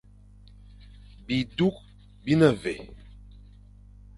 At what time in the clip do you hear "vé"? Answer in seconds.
2.61-2.75